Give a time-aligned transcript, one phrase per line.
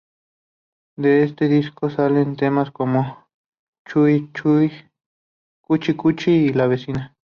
[0.95, 3.29] De este disco salen temas como
[3.85, 4.31] "Cuchi
[5.95, 7.15] Cuchi" y "La Vecina".